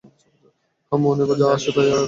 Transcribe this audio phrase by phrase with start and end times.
[0.91, 1.99] হ্যাঁ, মনে যা আসে, তাই আঁকি আমি।